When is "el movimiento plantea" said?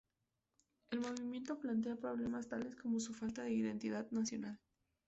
0.89-1.95